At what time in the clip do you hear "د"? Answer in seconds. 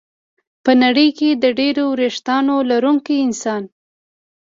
1.43-1.45